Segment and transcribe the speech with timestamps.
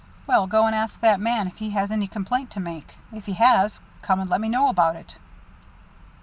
[0.25, 2.97] Well, go and ask that man if he has any complaint to make.
[3.13, 5.15] If he has, come and let me know about it."